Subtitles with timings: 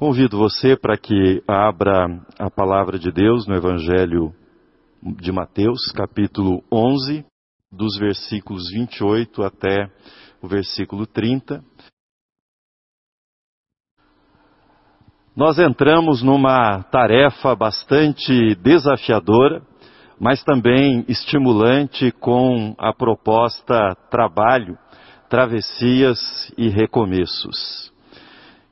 [0.00, 2.06] Convido você para que abra
[2.38, 4.34] a palavra de Deus no Evangelho
[5.02, 7.22] de Mateus, capítulo 11,
[7.70, 9.90] dos versículos 28 até
[10.40, 11.62] o versículo 30.
[15.36, 19.60] Nós entramos numa tarefa bastante desafiadora,
[20.18, 24.78] mas também estimulante com a proposta trabalho,
[25.28, 27.90] travessias e recomeços.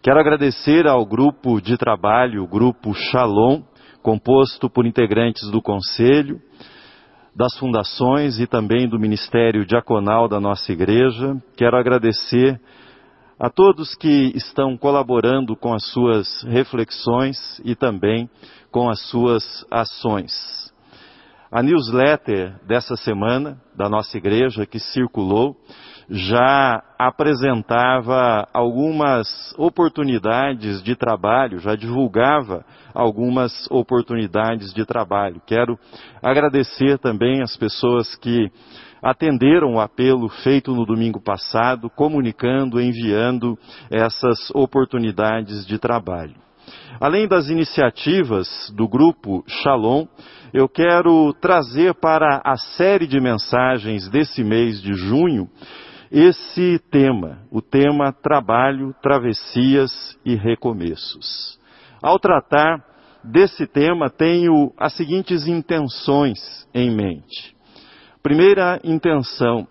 [0.08, 3.60] Quero agradecer ao grupo de trabalho, o grupo Shalom,
[4.02, 6.40] composto por integrantes do Conselho,
[7.36, 11.36] das fundações e também do Ministério Diaconal da nossa igreja.
[11.58, 12.58] Quero agradecer
[13.38, 18.30] a todos que estão colaborando com as suas reflexões e também
[18.70, 20.32] com as suas ações.
[21.52, 25.54] A newsletter dessa semana da nossa igreja que circulou
[26.10, 35.42] já apresentava algumas oportunidades de trabalho, já divulgava algumas oportunidades de trabalho.
[35.46, 35.78] Quero
[36.22, 38.50] agradecer também as pessoas que
[39.02, 43.56] atenderam o apelo feito no domingo passado, comunicando, enviando
[43.90, 46.34] essas oportunidades de trabalho.
[47.00, 50.06] Além das iniciativas do grupo Shalom,
[50.52, 55.48] eu quero trazer para a série de mensagens desse mês de junho
[56.10, 61.58] esse tema, o tema trabalho, travessias e recomeços.
[62.02, 62.82] Ao tratar
[63.22, 67.54] desse tema, tenho as seguintes intenções em mente.
[68.22, 69.66] Primeira intenção,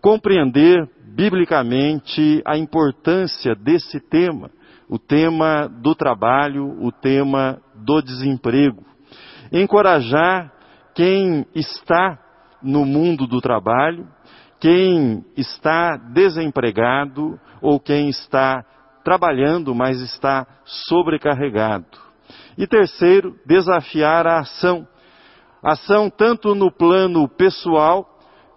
[0.00, 4.50] compreender biblicamente a importância desse tema,
[4.88, 8.84] o tema do trabalho, o tema do desemprego.
[9.52, 10.52] Encorajar
[10.94, 12.18] quem está
[12.62, 14.06] no mundo do trabalho,
[14.62, 18.64] quem está desempregado ou quem está
[19.04, 21.98] trabalhando, mas está sobrecarregado.
[22.56, 24.86] E terceiro, desafiar a ação.
[25.64, 28.06] Ação tanto no plano pessoal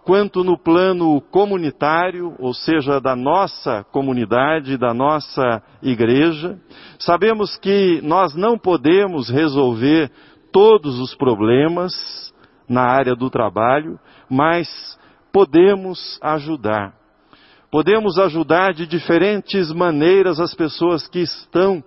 [0.04, 6.60] quanto no plano comunitário, ou seja, da nossa comunidade, da nossa igreja.
[7.00, 10.12] Sabemos que nós não podemos resolver
[10.52, 12.32] todos os problemas
[12.70, 14.00] na área do trabalho,
[14.30, 14.70] mas
[15.36, 16.94] podemos ajudar.
[17.70, 21.84] Podemos ajudar de diferentes maneiras as pessoas que estão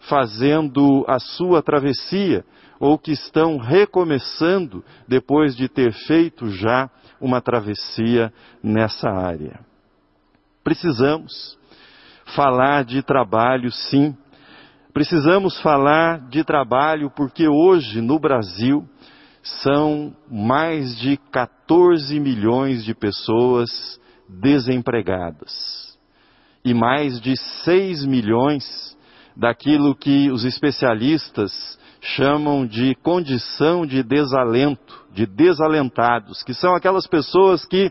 [0.00, 2.44] fazendo a sua travessia
[2.78, 8.30] ou que estão recomeçando depois de ter feito já uma travessia
[8.62, 9.60] nessa área.
[10.62, 11.58] Precisamos
[12.36, 14.14] falar de trabalho, sim.
[14.92, 18.86] Precisamos falar de trabalho porque hoje no Brasil
[19.42, 25.98] são mais de 14 milhões de pessoas desempregadas.
[26.64, 28.96] E mais de 6 milhões
[29.36, 37.64] daquilo que os especialistas chamam de condição de desalento, de desalentados, que são aquelas pessoas
[37.64, 37.90] que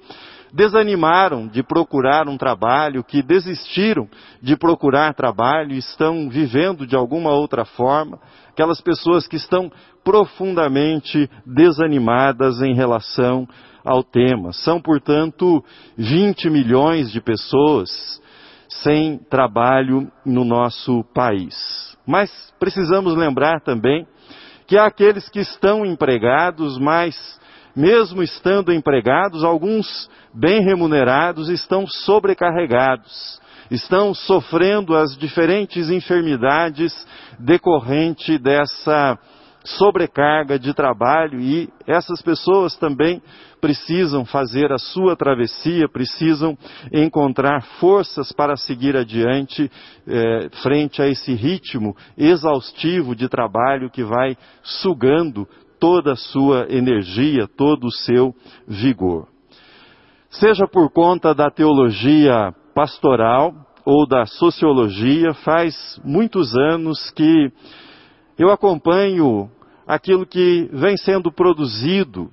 [0.52, 4.10] desanimaram de procurar um trabalho, que desistiram
[4.42, 8.20] de procurar trabalho estão vivendo de alguma outra forma,
[8.60, 9.72] aquelas pessoas que estão
[10.04, 13.48] profundamente desanimadas em relação
[13.86, 14.52] ao tema.
[14.52, 15.64] São, portanto,
[15.98, 18.22] 20 milhões de pessoas
[18.68, 21.56] sem trabalho no nosso país.
[22.06, 24.06] Mas precisamos lembrar também
[24.68, 27.16] que há aqueles que estão empregados, mas
[27.74, 36.94] mesmo estando empregados, alguns bem remunerados estão sobrecarregados, estão sofrendo as diferentes enfermidades
[37.40, 39.18] decorrente dessa
[39.64, 43.22] sobrecarga de trabalho e essas pessoas também
[43.60, 46.58] precisam fazer a sua travessia, precisam
[46.92, 49.70] encontrar forças para seguir adiante
[50.08, 55.48] eh, frente a esse ritmo exaustivo de trabalho que vai sugando
[55.80, 58.34] toda a sua energia, todo o seu
[58.68, 59.28] vigor.
[60.30, 63.54] Seja por conta da teologia pastoral
[63.86, 67.52] ou da sociologia, faz muitos anos que
[68.38, 69.50] eu acompanho
[69.88, 72.30] aquilo que vem sendo produzido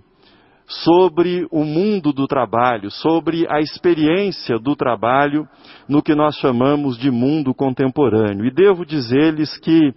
[0.67, 5.49] sobre o mundo do trabalho, sobre a experiência do trabalho
[5.89, 8.45] no que nós chamamos de mundo contemporâneo.
[8.45, 9.95] E devo dizer-lhes que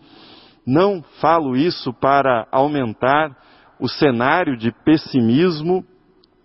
[0.66, 3.36] não falo isso para aumentar
[3.80, 5.84] o cenário de pessimismo,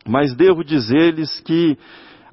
[0.07, 1.77] mas devo dizer-lhes que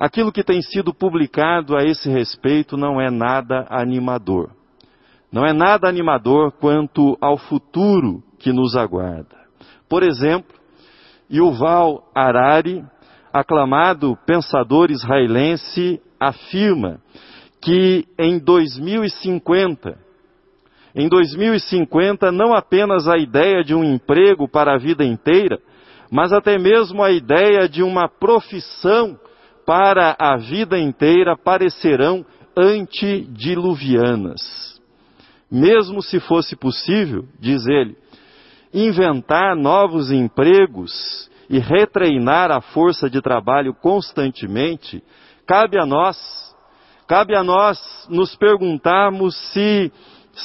[0.01, 4.49] aquilo que tem sido publicado a esse respeito não é nada animador.
[5.31, 9.37] Não é nada animador quanto ao futuro que nos aguarda.
[9.87, 10.57] Por exemplo,
[11.31, 12.83] Yuval Harari,
[13.31, 16.99] aclamado pensador israelense, afirma
[17.61, 19.99] que em 2050
[20.93, 25.57] em 2050 não apenas a ideia de um emprego para a vida inteira,
[26.11, 29.17] mas até mesmo a ideia de uma profissão
[29.71, 32.25] para a vida inteira parecerão
[32.57, 34.41] antediluvianas.
[35.49, 37.95] Mesmo se fosse possível, diz ele,
[38.73, 45.01] inventar novos empregos e retreinar a força de trabalho constantemente,
[45.47, 46.17] cabe a nós,
[47.07, 47.79] cabe a nós
[48.09, 49.89] nos perguntarmos se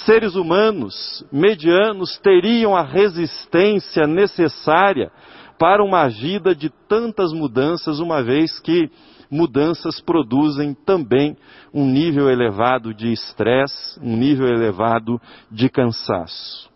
[0.04, 5.10] seres humanos medianos teriam a resistência necessária
[5.58, 8.88] para uma vida de tantas mudanças, uma vez que
[9.30, 11.36] mudanças produzem também
[11.72, 15.20] um nível elevado de estresse, um nível elevado
[15.50, 16.70] de cansaço.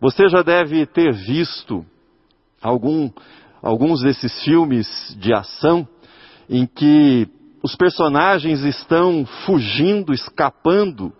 [0.00, 1.84] Você já deve ter visto
[2.62, 3.10] algum,
[3.62, 4.86] alguns desses filmes
[5.18, 5.88] de ação
[6.48, 7.28] em que
[7.62, 11.12] os personagens estão fugindo, escapando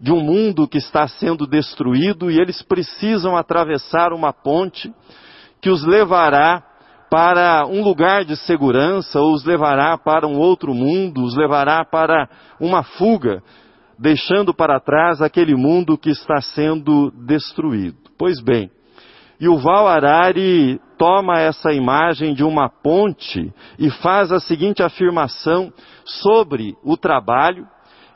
[0.00, 4.92] de um mundo que está sendo destruído e eles precisam atravessar uma ponte
[5.60, 6.62] que os levará
[7.12, 12.26] para um lugar de segurança, ou os levará para um outro mundo, os levará para
[12.58, 13.42] uma fuga,
[13.98, 17.98] deixando para trás aquele mundo que está sendo destruído.
[18.16, 18.70] Pois bem,
[19.38, 25.70] Yuval Harari toma essa imagem de uma ponte e faz a seguinte afirmação
[26.06, 27.66] sobre o trabalho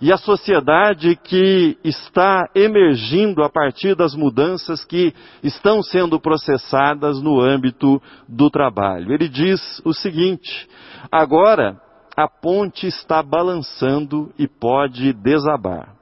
[0.00, 7.40] e a sociedade que está emergindo a partir das mudanças que estão sendo processadas no
[7.40, 9.12] âmbito do trabalho.
[9.12, 10.68] Ele diz o seguinte:
[11.10, 11.80] agora
[12.16, 15.94] a ponte está balançando e pode desabar.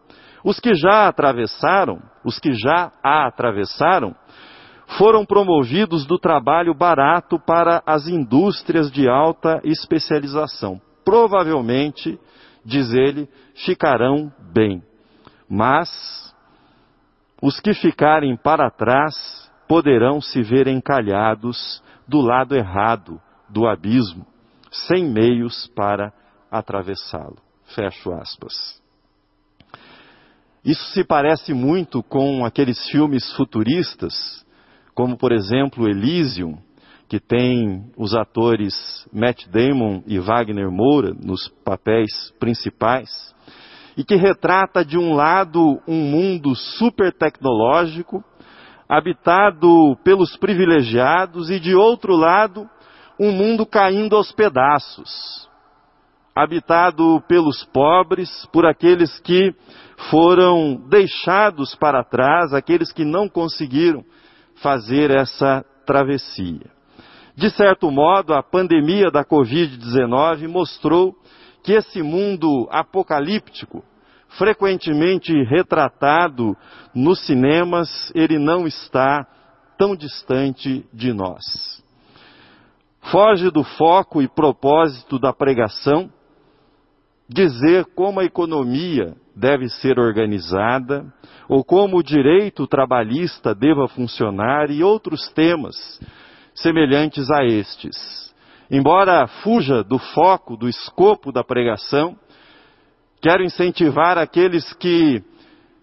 [0.44, 4.14] Os que já atravessaram, os que já a atravessaram,
[4.98, 10.80] foram promovidos do trabalho barato para as indústrias de alta especialização.
[11.04, 12.18] Provavelmente
[12.64, 14.82] diz ele, ficarão bem.
[15.48, 16.34] Mas
[17.40, 24.26] os que ficarem para trás poderão se ver encalhados do lado errado do abismo,
[24.70, 26.12] sem meios para
[26.50, 27.38] atravessá-lo.
[27.74, 28.82] Fecho aspas.
[30.64, 34.44] Isso se parece muito com aqueles filmes futuristas,
[34.94, 36.56] como por exemplo Elysium,
[37.08, 38.74] que tem os atores
[39.12, 43.34] Matt Damon e Wagner Moura nos papéis principais,
[43.96, 48.24] e que retrata de um lado um mundo super tecnológico,
[48.88, 52.68] habitado pelos privilegiados, e de outro lado
[53.18, 55.48] um mundo caindo aos pedaços,
[56.34, 59.54] habitado pelos pobres, por aqueles que
[60.10, 64.04] foram deixados para trás, aqueles que não conseguiram
[64.56, 66.73] fazer essa travessia.
[67.36, 71.14] De certo modo, a pandemia da Covid-19 mostrou
[71.64, 73.82] que esse mundo apocalíptico,
[74.38, 76.56] frequentemente retratado
[76.94, 79.26] nos cinemas, ele não está
[79.76, 81.42] tão distante de nós.
[83.10, 86.08] Foge do foco e propósito da pregação,
[87.28, 91.04] dizer como a economia deve ser organizada,
[91.48, 95.74] ou como o direito trabalhista deva funcionar e outros temas
[96.54, 98.32] semelhantes a estes.
[98.70, 102.16] Embora fuja do foco, do escopo da pregação,
[103.20, 105.22] quero incentivar aqueles que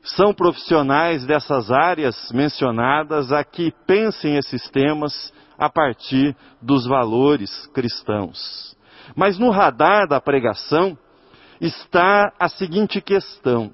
[0.04, 8.76] são profissionais dessas áreas mencionadas a que pensem esses temas a partir dos valores cristãos.
[9.16, 10.98] Mas no radar da pregação
[11.60, 13.72] está a seguinte questão: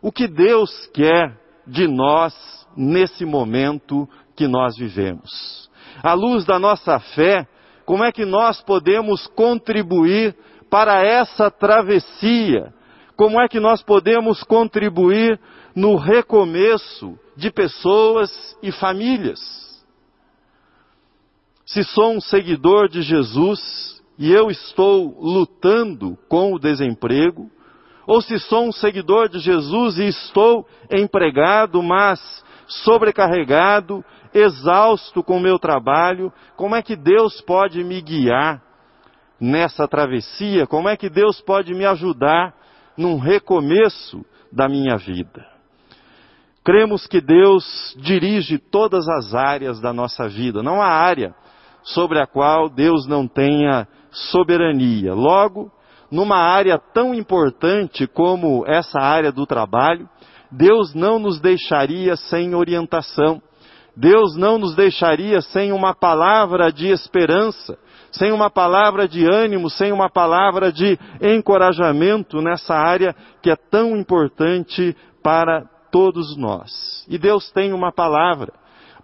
[0.00, 2.34] o que Deus quer de nós
[2.76, 5.67] nesse momento que nós vivemos?
[6.02, 7.46] À luz da nossa fé,
[7.84, 10.36] como é que nós podemos contribuir
[10.70, 12.72] para essa travessia?
[13.16, 15.40] Como é que nós podemos contribuir
[15.74, 18.30] no recomeço de pessoas
[18.62, 19.40] e famílias?
[21.64, 27.50] Se sou um seguidor de Jesus e eu estou lutando com o desemprego,
[28.06, 32.20] ou se sou um seguidor de Jesus e estou empregado, mas
[32.66, 34.04] sobrecarregado
[34.38, 38.62] exausto com o meu trabalho, como é que Deus pode me guiar
[39.40, 40.66] nessa travessia?
[40.66, 42.54] Como é que Deus pode me ajudar
[42.96, 45.46] num recomeço da minha vida?
[46.64, 51.34] Cremos que Deus dirige todas as áreas da nossa vida, não há área
[51.82, 55.14] sobre a qual Deus não tenha soberania.
[55.14, 55.72] Logo,
[56.10, 60.08] numa área tão importante como essa área do trabalho,
[60.50, 63.42] Deus não nos deixaria sem orientação.
[63.98, 67.76] Deus não nos deixaria sem uma palavra de esperança,
[68.12, 73.12] sem uma palavra de ânimo, sem uma palavra de encorajamento nessa área
[73.42, 77.04] que é tão importante para todos nós.
[77.08, 78.52] E Deus tem uma palavra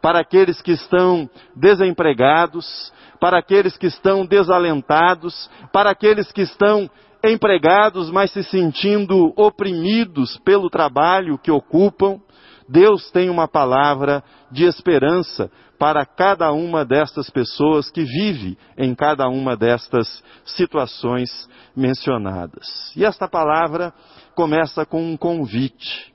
[0.00, 6.88] para aqueles que estão desempregados, para aqueles que estão desalentados, para aqueles que estão
[7.24, 12.20] empregados, mas se sentindo oprimidos pelo trabalho que ocupam.
[12.68, 19.28] Deus tem uma palavra de esperança para cada uma destas pessoas que vive em cada
[19.28, 22.92] uma destas situações mencionadas.
[22.96, 23.92] E esta palavra
[24.34, 26.12] começa com um convite.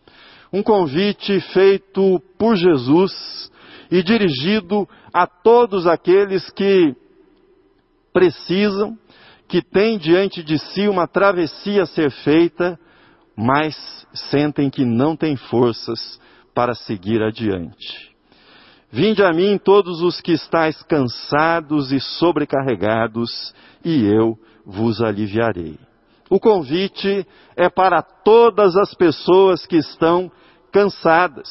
[0.52, 3.52] Um convite feito por Jesus
[3.92, 6.96] e dirigido a todos aqueles que
[8.12, 8.98] precisam,
[9.48, 12.80] que têm diante de si uma travessia a ser feita,
[13.36, 13.76] mas
[14.14, 16.20] sentem que não têm forças
[16.54, 18.10] para seguir adiante.
[18.92, 23.54] Vinde a mim todos os que estáis cansados e sobrecarregados,
[23.86, 25.78] e eu vos aliviarei.
[26.30, 27.26] O convite
[27.56, 30.32] é para todas as pessoas que estão
[30.72, 31.50] cansadas.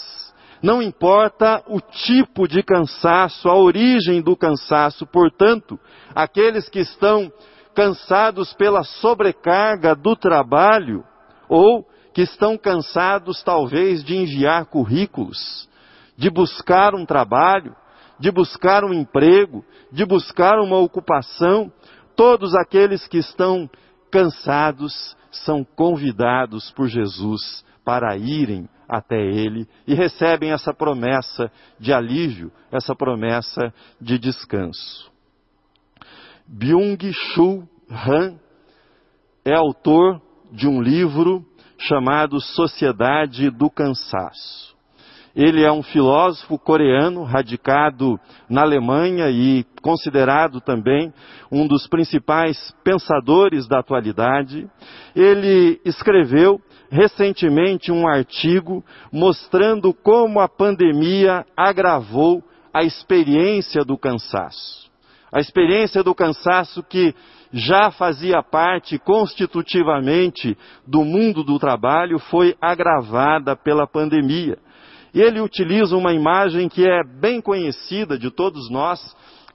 [0.63, 5.79] Não importa o tipo de cansaço, a origem do cansaço, portanto,
[6.15, 7.33] aqueles que estão
[7.75, 11.05] cansados pela sobrecarga do trabalho
[11.49, 11.87] ou
[12.19, 15.69] que estão cansados talvez de enviar currículos,
[16.17, 17.77] de buscar um trabalho,
[18.19, 21.73] de buscar um emprego, de buscar uma ocupação,
[22.17, 23.71] todos aqueles que estão
[24.11, 31.49] cansados são convidados por Jesus para irem até Ele e recebem essa promessa
[31.79, 35.09] de alívio, essa promessa de descanso.
[36.49, 38.41] Byung-Chul Han
[39.45, 40.21] é autor
[40.51, 41.47] de um livro
[41.79, 44.77] chamado Sociedade do Cansaço.
[45.37, 48.19] Ele é um filósofo coreano radicado
[48.51, 51.13] na Alemanha e considerado também
[51.53, 54.69] um dos principais pensadores da atualidade.
[55.15, 62.43] Ele escreveu recentemente um artigo mostrando como a pandemia agravou
[62.75, 64.88] a experiência do cansaço.
[65.33, 67.15] A experiência do cansaço que
[67.53, 70.57] já fazia parte constitutivamente
[70.87, 74.59] do mundo do trabalho foi agravada pela pandemia.
[75.15, 79.01] E ele utiliza uma imagem que é bem conhecida de todos nós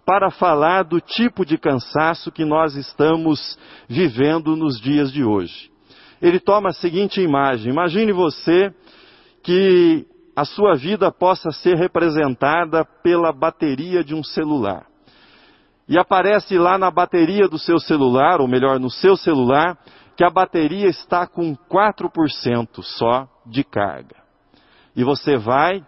[0.05, 5.71] para falar do tipo de cansaço que nós estamos vivendo nos dias de hoje.
[6.21, 8.73] Ele toma a seguinte imagem: imagine você
[9.43, 14.92] que a sua vida possa ser representada pela bateria de um celular.
[15.87, 19.77] E aparece lá na bateria do seu celular, ou melhor, no seu celular,
[20.15, 24.23] que a bateria está com 4% só de carga
[24.95, 25.85] e você vai,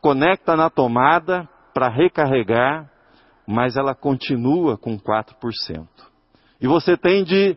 [0.00, 2.90] conecta na tomada para recarregar,
[3.46, 5.86] mas ela continua com 4%.
[6.60, 7.56] E você tem de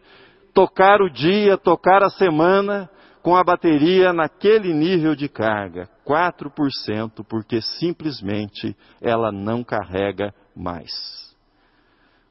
[0.53, 2.89] tocar o dia, tocar a semana
[3.21, 11.24] com a bateria naquele nível de carga, 4%, porque simplesmente ela não carrega mais.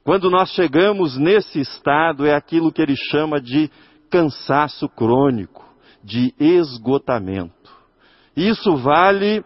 [0.04, 3.70] Quando nós chegamos nesse estado, é aquilo que ele chama de
[4.11, 5.64] cansaço crônico,
[6.04, 7.73] de esgotamento.
[8.37, 9.42] Isso vale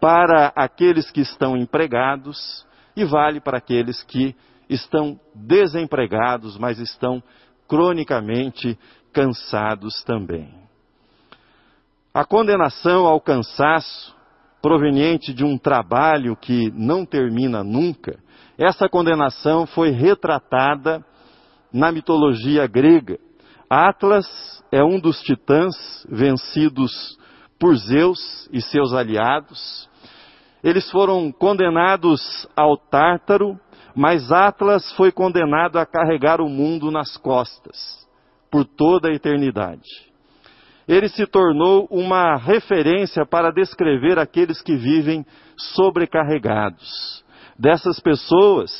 [0.00, 4.34] para aqueles que estão empregados e vale para aqueles que
[4.68, 7.22] estão desempregados, mas estão
[7.68, 8.76] cronicamente
[9.12, 10.52] cansados também.
[12.12, 14.12] A condenação ao cansaço
[14.60, 18.18] proveniente de um trabalho que não termina nunca,
[18.60, 21.02] essa condenação foi retratada
[21.72, 23.18] na mitologia grega.
[23.70, 24.26] Atlas
[24.70, 25.74] é um dos titãs
[26.10, 27.18] vencidos
[27.58, 29.88] por Zeus e seus aliados.
[30.62, 33.58] Eles foram condenados ao Tártaro,
[33.96, 38.06] mas Atlas foi condenado a carregar o mundo nas costas
[38.50, 39.88] por toda a eternidade.
[40.86, 45.24] Ele se tornou uma referência para descrever aqueles que vivem
[45.56, 47.24] sobrecarregados.
[47.60, 48.70] Dessas pessoas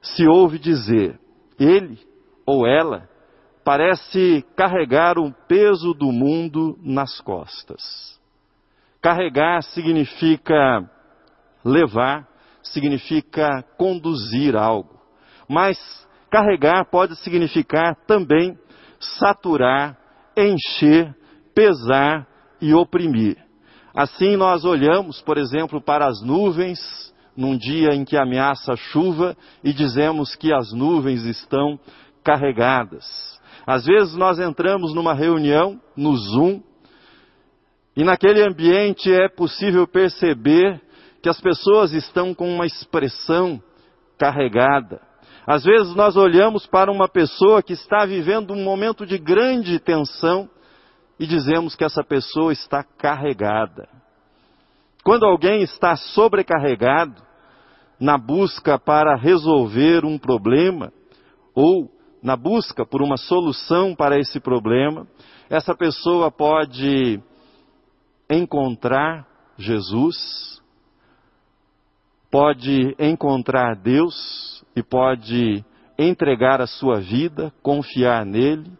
[0.00, 1.20] se ouve dizer,
[1.60, 1.98] ele
[2.46, 3.06] ou ela
[3.62, 8.18] parece carregar o peso do mundo nas costas.
[9.02, 10.90] Carregar significa
[11.62, 12.26] levar,
[12.62, 14.98] significa conduzir algo.
[15.46, 15.76] Mas
[16.30, 18.58] carregar pode significar também
[18.98, 19.98] saturar,
[20.34, 21.14] encher,
[21.54, 22.26] pesar
[22.62, 23.36] e oprimir.
[23.94, 29.72] Assim nós olhamos, por exemplo, para as nuvens num dia em que ameaça chuva e
[29.72, 31.78] dizemos que as nuvens estão
[32.22, 33.04] carregadas.
[33.66, 36.60] Às vezes nós entramos numa reunião, no Zoom,
[37.96, 40.80] e naquele ambiente é possível perceber
[41.22, 43.62] que as pessoas estão com uma expressão
[44.18, 45.00] carregada.
[45.46, 50.48] Às vezes nós olhamos para uma pessoa que está vivendo um momento de grande tensão
[51.18, 53.88] e dizemos que essa pessoa está carregada.
[55.04, 57.22] Quando alguém está sobrecarregado
[58.04, 60.92] na busca para resolver um problema
[61.54, 61.90] ou
[62.22, 65.06] na busca por uma solução para esse problema,
[65.48, 67.18] essa pessoa pode
[68.28, 70.62] encontrar Jesus,
[72.30, 75.64] pode encontrar Deus e pode
[75.98, 78.70] entregar a sua vida, confiar nele,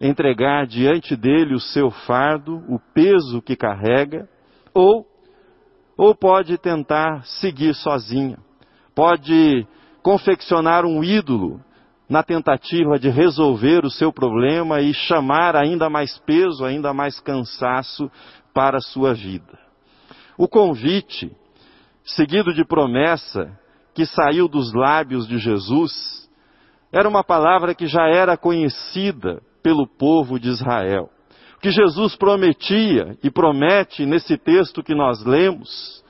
[0.00, 4.26] entregar diante dele o seu fardo, o peso que carrega,
[4.72, 5.06] ou
[5.94, 8.38] ou pode tentar seguir sozinha.
[8.94, 9.66] Pode
[10.02, 11.60] confeccionar um ídolo
[12.08, 18.10] na tentativa de resolver o seu problema e chamar ainda mais peso, ainda mais cansaço
[18.52, 19.58] para a sua vida.
[20.36, 21.30] O convite,
[22.04, 23.50] seguido de promessa,
[23.94, 26.28] que saiu dos lábios de Jesus,
[26.92, 31.08] era uma palavra que já era conhecida pelo povo de Israel
[31.62, 36.01] que Jesus prometia e promete nesse texto que nós lemos,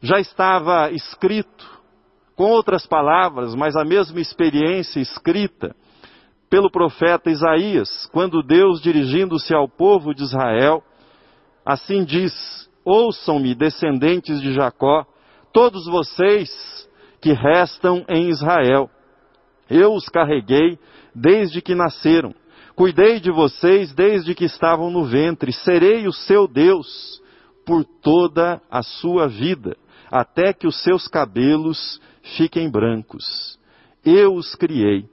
[0.00, 1.78] já estava escrito,
[2.36, 5.74] com outras palavras, mas a mesma experiência escrita
[6.48, 10.82] pelo profeta Isaías, quando Deus, dirigindo-se ao povo de Israel,
[11.66, 12.32] assim diz:
[12.84, 15.04] Ouçam-me, descendentes de Jacó,
[15.52, 16.88] todos vocês
[17.20, 18.88] que restam em Israel.
[19.68, 20.78] Eu os carreguei
[21.14, 22.34] desde que nasceram.
[22.74, 27.20] Cuidei de vocês desde que estavam no ventre, serei o seu Deus
[27.66, 29.76] por toda a sua vida,
[30.10, 32.00] até que os seus cabelos
[32.36, 33.58] fiquem brancos.
[34.04, 35.08] Eu os criei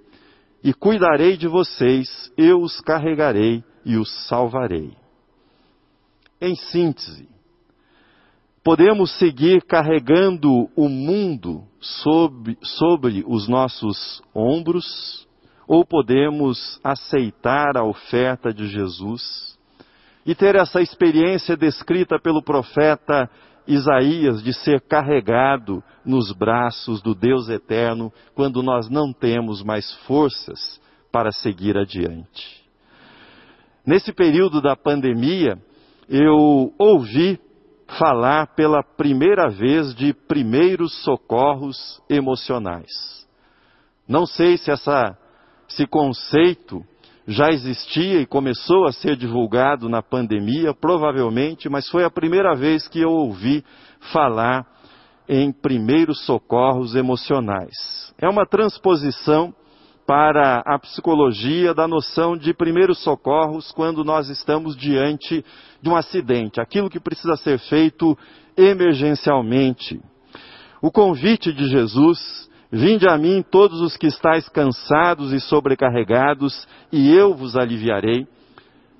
[0.64, 4.92] e cuidarei de vocês, eu os carregarei e os salvarei.
[6.42, 7.30] Em síntese,
[8.64, 15.28] podemos seguir carregando o mundo sobre, sobre os nossos ombros,
[15.68, 19.56] ou podemos aceitar a oferta de Jesus
[20.25, 23.30] e ter essa experiência descrita pelo profeta
[23.67, 30.80] Isaías de ser carregado nos braços do Deus eterno quando nós não temos mais forças
[31.12, 32.63] para seguir adiante.
[33.86, 35.58] Nesse período da pandemia,
[36.10, 37.39] eu ouvi
[37.99, 42.89] falar pela primeira vez de primeiros socorros emocionais.
[44.08, 45.17] Não sei se essa
[45.67, 46.86] esse conceito
[47.28, 52.88] já existia e começou a ser divulgado na pandemia, provavelmente, mas foi a primeira vez
[52.88, 53.64] que eu ouvi
[54.12, 54.66] falar
[55.28, 58.14] em primeiros socorros emocionais.
[58.20, 59.54] É uma transposição
[60.06, 65.44] para a psicologia da noção de primeiros socorros quando nós estamos diante
[65.82, 68.16] de um acidente, aquilo que precisa ser feito
[68.56, 70.00] emergencialmente.
[70.80, 77.13] O convite de Jesus Vinde a mim todos os que estáis cansados e sobrecarregados, e
[77.13, 78.28] eu vos aliviarei,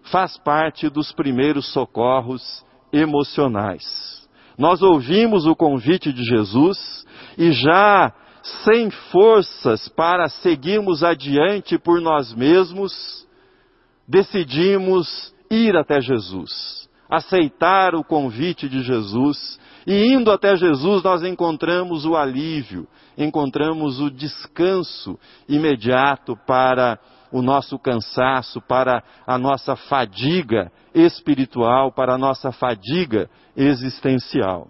[0.04, 3.84] faz parte dos primeiros socorros emocionais.
[4.58, 7.06] Nós ouvimos o convite de Jesus
[7.38, 8.14] e já
[8.64, 13.28] sem forças para seguirmos adiante por nós mesmos,
[14.08, 22.06] decidimos ir até Jesus, aceitar o convite de Jesus, e indo até Jesus nós encontramos
[22.06, 22.88] o alívio,
[23.18, 27.00] encontramos o descanso imediato para
[27.32, 34.68] o nosso cansaço, para a nossa fadiga espiritual, para a nossa fadiga existencial.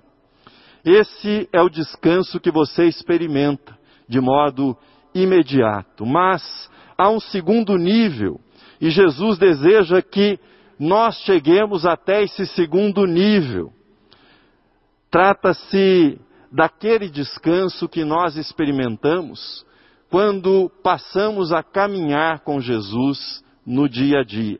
[0.84, 4.78] Esse é o descanso que você experimenta de modo
[5.14, 6.06] imediato.
[6.06, 8.40] Mas há um segundo nível,
[8.80, 10.40] e Jesus deseja que
[10.80, 13.72] nós cheguemos até esse segundo nível.
[15.10, 16.20] Trata-se
[16.52, 19.66] daquele descanso que nós experimentamos
[20.10, 24.60] quando passamos a caminhar com Jesus no dia a dia.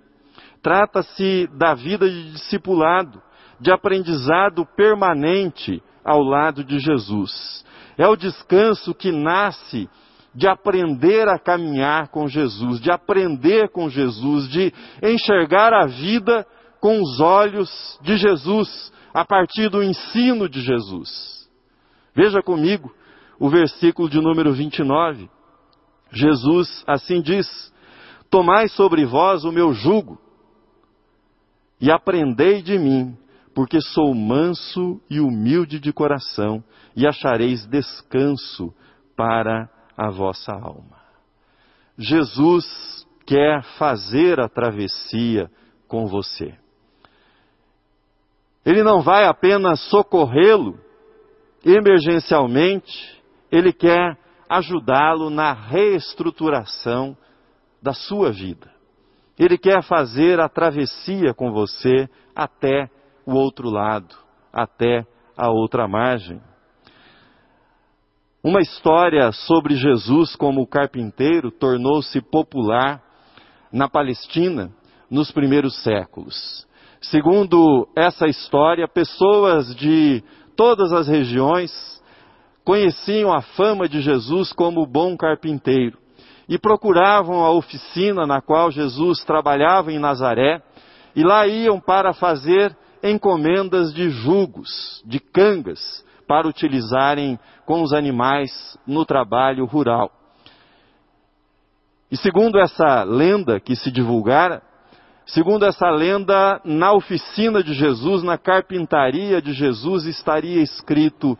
[0.62, 3.22] Trata-se da vida de discipulado,
[3.60, 7.64] de aprendizado permanente ao lado de Jesus.
[7.98, 9.90] É o descanso que nasce
[10.36, 16.46] de aprender a caminhar com Jesus, de aprender com Jesus, de enxergar a vida
[16.82, 21.50] com os olhos de Jesus, a partir do ensino de Jesus.
[22.14, 22.94] Veja comigo
[23.40, 25.30] o versículo de número 29.
[26.12, 27.74] Jesus assim diz:
[28.30, 30.20] Tomai sobre vós o meu jugo
[31.80, 33.18] e aprendei de mim,
[33.54, 36.64] porque sou manso e humilde de coração,
[36.96, 38.74] e achareis descanso
[39.16, 40.98] para a vossa alma.
[41.98, 42.66] Jesus
[43.26, 45.50] quer fazer a travessia
[45.88, 46.54] com você.
[48.66, 50.80] Ele não vai apenas socorrê-lo
[51.64, 54.18] emergencialmente, ele quer
[54.50, 57.18] ajudá-lo na reestruturação
[57.82, 58.72] da sua vida.
[59.38, 62.90] Ele quer fazer a travessia com você até
[63.26, 64.16] o outro lado,
[64.54, 65.06] até
[65.36, 66.42] a outra margem.
[68.46, 73.02] Uma história sobre Jesus como carpinteiro tornou-se popular
[73.74, 74.72] na Palestina
[75.10, 76.68] nos primeiros séculos.
[77.02, 80.24] Segundo essa história, pessoas de
[80.56, 81.72] todas as regiões
[82.64, 85.98] conheciam a fama de Jesus como bom carpinteiro
[86.48, 90.62] e procuravam a oficina na qual Jesus trabalhava em Nazaré
[91.16, 98.78] e lá iam para fazer encomendas de jugos, de cangas, para utilizarem com os animais
[98.86, 100.12] no trabalho rural.
[102.12, 104.62] E segundo essa lenda que se divulgara,
[105.26, 111.38] segundo essa lenda, na oficina de Jesus, na carpintaria de Jesus, estaria escrito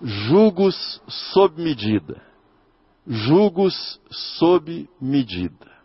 [0.00, 2.22] jugos sob medida.
[3.06, 5.75] Jugos sob medida.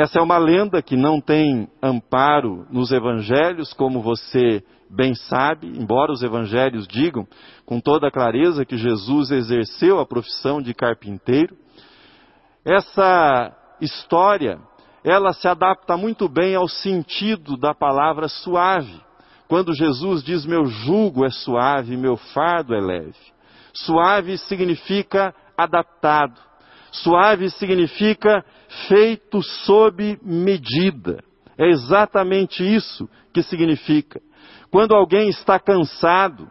[0.00, 6.10] Essa é uma lenda que não tem amparo nos evangelhos, como você bem sabe, embora
[6.10, 7.28] os evangelhos digam
[7.66, 11.54] com toda clareza que Jesus exerceu a profissão de carpinteiro.
[12.64, 14.58] Essa história,
[15.04, 19.02] ela se adapta muito bem ao sentido da palavra suave.
[19.48, 23.18] Quando Jesus diz: Meu jugo é suave, meu fardo é leve.
[23.74, 26.40] Suave significa adaptado.
[26.90, 28.44] Suave significa
[28.88, 31.22] feito sob medida.
[31.56, 34.20] É exatamente isso que significa.
[34.70, 36.50] Quando alguém está cansado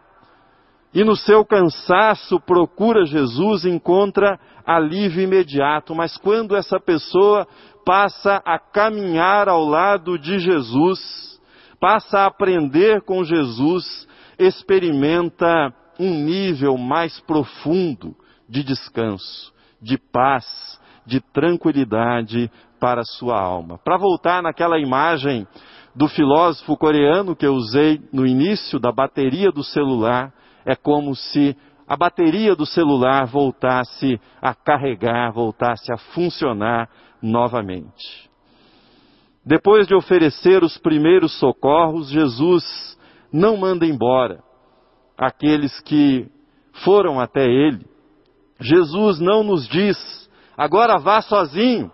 [0.92, 7.46] e no seu cansaço procura Jesus, encontra alívio imediato, mas quando essa pessoa
[7.84, 11.40] passa a caminhar ao lado de Jesus,
[11.80, 14.06] passa a aprender com Jesus,
[14.38, 18.14] experimenta um nível mais profundo
[18.48, 23.78] de descanso, de paz, de tranquilidade para a sua alma.
[23.78, 25.46] Para voltar naquela imagem
[25.94, 30.32] do filósofo coreano que eu usei no início da bateria do celular,
[30.64, 36.88] é como se a bateria do celular voltasse a carregar, voltasse a funcionar
[37.20, 38.30] novamente.
[39.44, 42.96] Depois de oferecer os primeiros socorros, Jesus
[43.32, 44.42] não manda embora
[45.18, 46.30] aqueles que
[46.84, 47.84] foram até ele.
[48.60, 49.96] Jesus não nos diz,
[50.56, 51.90] agora vá sozinho,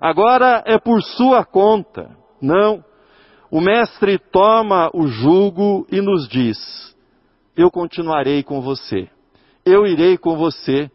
[0.00, 2.16] agora é por sua conta.
[2.40, 2.82] Não.
[3.50, 6.58] O Mestre toma o jugo e nos diz:
[7.56, 9.08] Eu continuarei com você,
[9.64, 10.90] eu irei com você,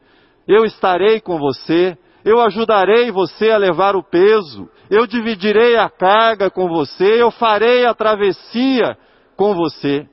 [0.47, 6.49] eu estarei com você, eu ajudarei você a levar o peso, eu dividirei a carga
[6.49, 8.97] com você, eu farei a travessia
[9.35, 10.07] com você.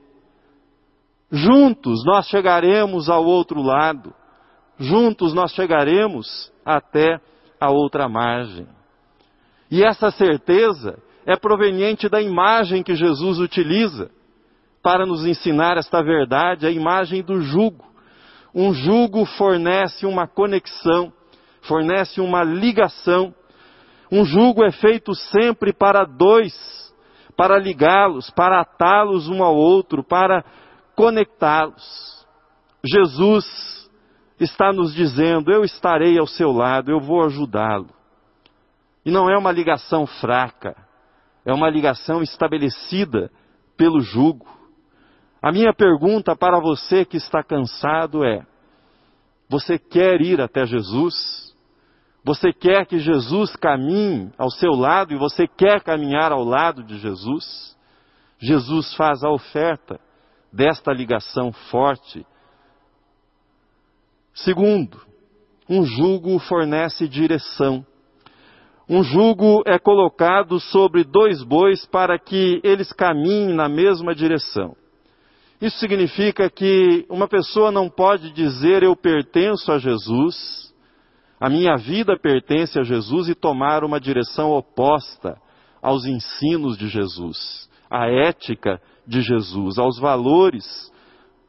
[1.31, 4.13] Juntos nós chegaremos ao outro lado,
[4.81, 7.19] juntos nós chegaremos até
[7.59, 8.67] a outra margem.
[9.69, 14.09] E essa certeza é proveniente da imagem que Jesus utiliza
[14.81, 17.85] para nos ensinar esta verdade, a imagem do jugo.
[18.53, 21.13] Um jugo fornece uma conexão,
[21.61, 23.33] fornece uma ligação.
[24.11, 26.53] Um jugo é feito sempre para dois,
[27.37, 30.43] para ligá-los, para atá-los um ao outro, para
[30.95, 32.25] conectá-los.
[32.83, 33.80] Jesus
[34.43, 37.89] está nos dizendo: Eu estarei ao seu lado, eu vou ajudá-lo.
[39.05, 40.75] E não é uma ligação fraca,
[41.45, 43.31] é uma ligação estabelecida
[43.75, 44.47] pelo jugo.
[45.41, 48.45] A minha pergunta para você que está cansado é:
[49.49, 51.41] você quer ir até Jesus?
[52.23, 56.99] Você quer que Jesus caminhe ao seu lado e você quer caminhar ao lado de
[56.99, 57.75] Jesus?
[58.37, 59.99] Jesus faz a oferta
[60.53, 62.25] desta ligação forte.
[64.43, 64.99] Segundo,
[65.69, 67.85] um jugo fornece direção.
[68.89, 74.75] Um jugo é colocado sobre dois bois para que eles caminhem na mesma direção.
[75.61, 80.73] Isso significa que uma pessoa não pode dizer eu pertenço a Jesus,
[81.39, 85.37] a minha vida pertence a Jesus e tomar uma direção oposta
[85.81, 90.91] aos ensinos de Jesus, à ética de Jesus, aos valores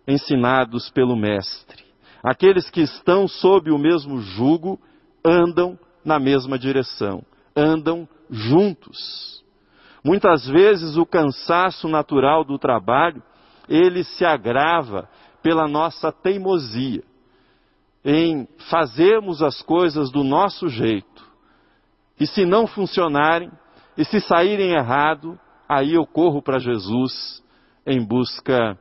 [0.07, 1.92] ensinados pelo Mestre.
[2.23, 4.81] Aqueles que estão sob o mesmo jugo
[5.25, 7.25] andam na mesma direção
[7.57, 9.43] andam juntos.
[10.05, 13.23] Muitas vezes o cansaço natural do trabalho,
[13.69, 15.09] ele se agrava
[15.43, 17.03] pela nossa teimosia
[18.05, 21.25] em fazermos as coisas do nosso jeito.
[22.19, 23.51] E se não funcionarem,
[23.97, 27.43] e se saírem errado, aí eu corro para Jesus
[27.87, 28.77] em busca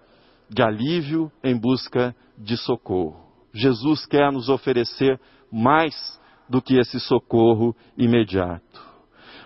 [0.49, 3.20] de alívio, em busca de socorro.
[3.53, 5.19] Jesus quer nos oferecer
[5.51, 8.81] mais do que esse socorro imediato.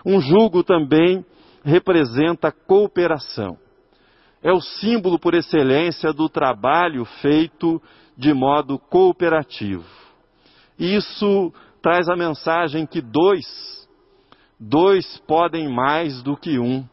[0.04, 1.24] Um jugo também
[1.64, 3.58] representa cooperação.
[4.42, 7.82] É o símbolo por excelência do trabalho feito
[8.16, 9.84] de modo cooperativo.
[10.78, 13.88] Isso traz a mensagem que dois,
[14.58, 16.84] dois podem mais do que um.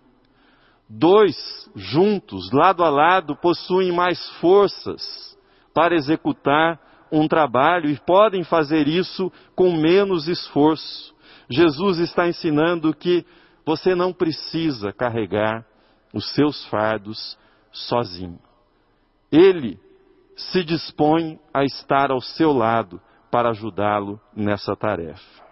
[0.89, 1.35] Dois
[1.75, 5.37] juntos, lado a lado, possuem mais forças
[5.73, 6.79] para executar
[7.13, 11.13] um trabalho e podem fazer isso com menos esforço.
[11.47, 13.23] Jesus está ensinando que
[13.63, 15.63] você não precisa carregar
[16.11, 17.37] os seus fardos
[17.71, 18.39] sozinho.
[19.31, 19.79] Ele
[20.35, 22.99] se dispõe a estar ao seu lado
[23.29, 25.43] para ajudá-lo nessa tarefa.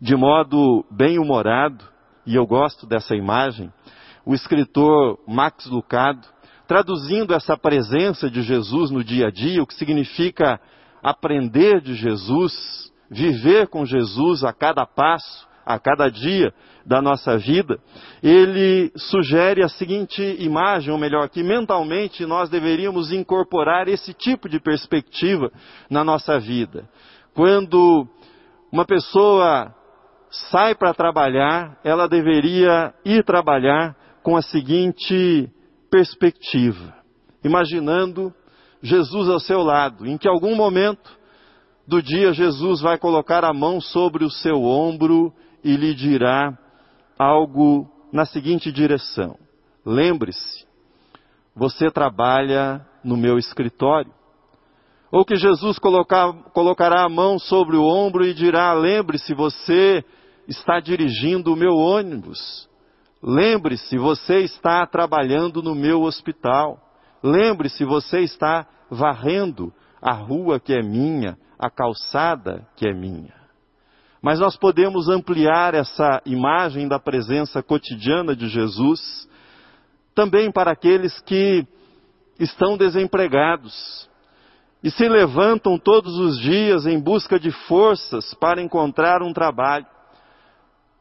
[0.00, 1.84] De modo bem humorado,
[2.26, 3.72] e eu gosto dessa imagem,
[4.24, 6.26] o escritor Max Lucado,
[6.70, 10.60] traduzindo essa presença de Jesus no dia a dia, o que significa
[11.02, 16.54] aprender de Jesus, viver com Jesus a cada passo, a cada dia
[16.86, 17.80] da nossa vida,
[18.22, 24.60] ele sugere a seguinte imagem, ou melhor, que mentalmente nós deveríamos incorporar esse tipo de
[24.60, 25.50] perspectiva
[25.90, 26.88] na nossa vida.
[27.34, 28.06] Quando
[28.70, 29.74] uma pessoa
[30.52, 35.50] sai para trabalhar, ela deveria ir trabalhar com a seguinte
[35.90, 36.94] perspectiva,
[37.44, 38.32] imaginando
[38.82, 41.10] Jesus ao seu lado, em que algum momento
[41.86, 46.56] do dia Jesus vai colocar a mão sobre o seu ombro e lhe dirá
[47.18, 49.36] algo na seguinte direção:
[49.84, 50.66] lembre-se,
[51.54, 54.12] você trabalha no meu escritório.
[55.12, 60.04] Ou que Jesus colocar, colocará a mão sobre o ombro e dirá: lembre-se, você
[60.46, 62.69] está dirigindo o meu ônibus.
[63.22, 66.78] Lembre-se, você está trabalhando no meu hospital.
[67.22, 73.34] Lembre-se, você está varrendo a rua que é minha, a calçada que é minha.
[74.22, 79.28] Mas nós podemos ampliar essa imagem da presença cotidiana de Jesus
[80.14, 81.66] também para aqueles que
[82.38, 84.08] estão desempregados
[84.82, 89.86] e se levantam todos os dias em busca de forças para encontrar um trabalho.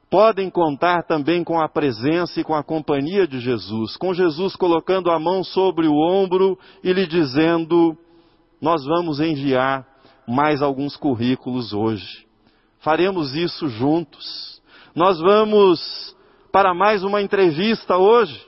[0.10, 5.12] Podem contar também com a presença e com a companhia de Jesus, com Jesus colocando
[5.12, 7.95] a mão sobre o ombro e lhe dizendo:
[8.60, 9.86] Nós vamos enviar
[10.28, 12.30] mais alguns currículos hoje
[12.80, 14.62] faremos isso juntos.
[14.95, 16.15] Nós vamos
[16.52, 18.41] para mais uma entrevista hoje,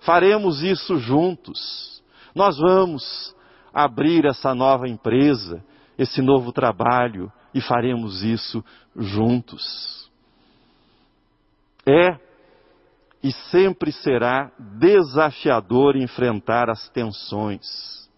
[0.00, 2.02] faremos isso juntos.
[2.34, 3.34] Nós vamos
[3.72, 5.64] abrir essa nova empresa,
[5.96, 8.64] esse novo trabalho e faremos isso
[8.96, 10.10] juntos.
[11.86, 12.18] É
[13.22, 18.08] e sempre será desafiador enfrentar as tensões,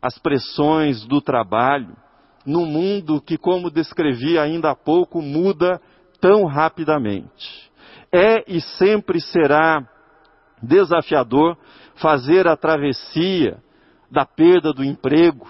[0.00, 1.96] as pressões do trabalho,
[2.46, 5.80] num mundo que, como descrevi ainda há pouco, muda
[6.20, 7.70] tão rapidamente.
[8.10, 9.86] É e sempre será
[10.62, 11.56] desafiador
[11.96, 13.62] fazer a travessia
[14.10, 15.46] da perda do emprego,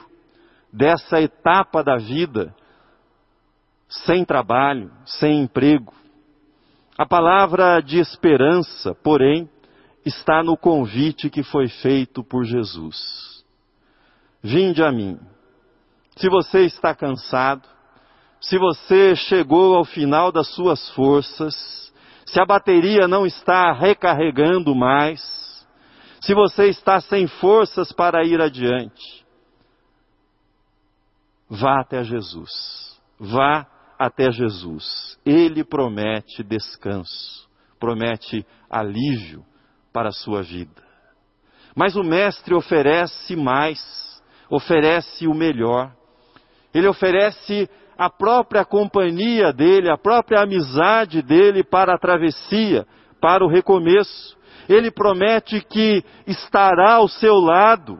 [0.72, 2.54] dessa etapa da vida
[3.88, 5.94] sem trabalho, sem emprego.
[6.98, 9.48] A palavra de esperança, porém,
[10.04, 13.44] está no convite que foi feito por Jesus.
[14.42, 15.16] Vinde a mim
[16.16, 17.62] se você está cansado,
[18.40, 21.54] se você chegou ao final das suas forças,
[22.26, 25.20] se a bateria não está recarregando mais,
[26.20, 29.24] se você está sem forças para ir adiante,
[31.48, 32.98] vá até Jesus.
[33.20, 33.64] Vá
[33.98, 35.18] até Jesus.
[35.26, 37.48] Ele promete descanso,
[37.80, 39.44] promete alívio
[39.92, 40.82] para a sua vida.
[41.74, 43.80] Mas o Mestre oferece mais,
[44.48, 45.92] oferece o melhor.
[46.72, 52.86] Ele oferece a própria companhia dele, a própria amizade dele para a travessia,
[53.20, 54.36] para o recomeço.
[54.68, 57.98] Ele promete que estará ao seu lado.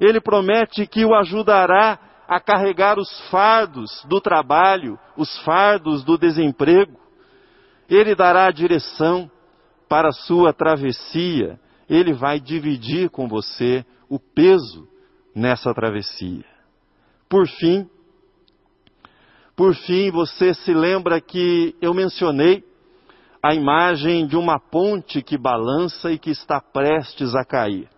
[0.00, 6.98] Ele promete que o ajudará a carregar os fardos do trabalho, os fardos do desemprego.
[7.88, 9.30] Ele dará a direção
[9.88, 11.58] para a sua travessia.
[11.88, 14.88] Ele vai dividir com você o peso
[15.34, 16.44] nessa travessia.
[17.28, 17.88] Por fim,
[19.54, 22.62] por fim, você se lembra que eu mencionei
[23.42, 27.88] a imagem de uma ponte que balança e que está prestes a cair.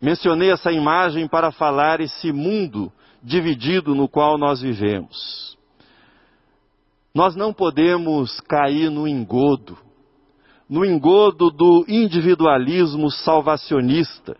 [0.00, 5.56] Mencionei essa imagem para falar esse mundo dividido no qual nós vivemos.
[7.14, 9.76] Nós não podemos cair no engodo,
[10.68, 14.36] no engodo do individualismo salvacionista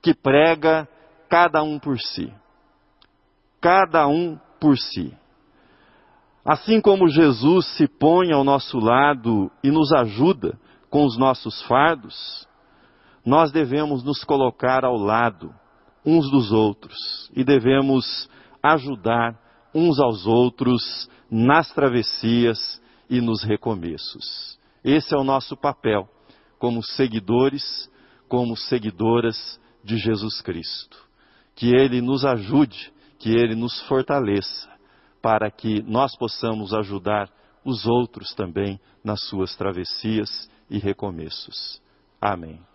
[0.00, 0.88] que prega
[1.28, 2.32] cada um por si.
[3.60, 5.12] Cada um por si.
[6.44, 10.58] Assim como Jesus se põe ao nosso lado e nos ajuda
[10.90, 12.46] com os nossos fardos,
[13.24, 15.52] nós devemos nos colocar ao lado
[16.04, 18.28] uns dos outros e devemos
[18.62, 19.38] ajudar
[19.74, 24.58] uns aos outros nas travessias e nos recomeços.
[24.82, 26.08] Esse é o nosso papel
[26.58, 27.90] como seguidores,
[28.28, 30.96] como seguidoras de Jesus Cristo.
[31.54, 34.68] Que Ele nos ajude, que Ele nos fortaleça,
[35.20, 37.30] para que nós possamos ajudar
[37.64, 41.80] os outros também nas suas travessias e recomeços.
[42.20, 42.73] Amém.